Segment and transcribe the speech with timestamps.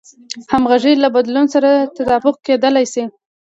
[0.51, 3.03] همغږي له بدلون سره تطابق کېدل دي.